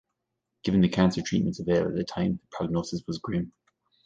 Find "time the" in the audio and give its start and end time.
2.03-2.47